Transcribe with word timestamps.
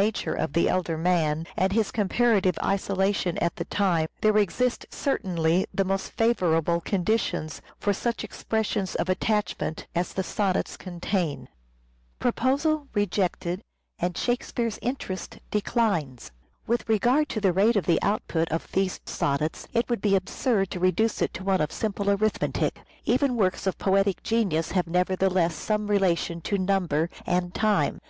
nature 0.00 0.32
of 0.32 0.54
the 0.54 0.66
elder 0.66 0.96
man, 0.96 1.46
and 1.58 1.72
his 1.74 1.90
comparative 1.90 2.56
isolation 2.64 3.36
at 3.36 3.54
the 3.56 3.66
time, 3.66 4.06
there 4.22 4.38
exist 4.38 4.86
certainly 4.90 5.66
the 5.74 5.84
most 5.84 6.10
favourable 6.12 6.80
conditions 6.80 7.60
for 7.78 7.92
such 7.92 8.24
expressions 8.24 8.94
of 8.94 9.10
attachment 9.10 9.86
as 9.94 10.14
the 10.14 10.22
sonnets 10.22 10.78
contain. 10.78 11.50
With 12.18 12.30
regard 12.32 12.88
to 17.28 17.40
the 17.40 17.52
rate 17.52 17.76
of 17.76 17.84
the 17.86 18.02
output 18.02 18.48
of 18.48 18.72
these 18.72 18.98
Proposal 19.00 19.16
sonnets, 19.18 19.68
it 19.74 19.90
would 19.90 20.00
be 20.00 20.16
absurd 20.16 20.70
to 20.70 20.80
reduce 20.80 21.20
it 21.20 21.34
to 21.34 21.44
one 21.44 21.60
of 21.60 21.70
simple 21.70 22.08
arithmetic. 22.08 22.80
Even 23.04 23.36
works 23.36 23.66
of 23.66 23.76
poetic 23.76 24.22
genius 24.22 24.70
have 24.70 24.84
speare's" 24.86 24.92
nevertheless 24.94 25.54
some 25.54 25.88
relation 25.88 26.40
to 26.40 26.56
number 26.56 27.10
and 27.26 27.52
time. 27.52 28.00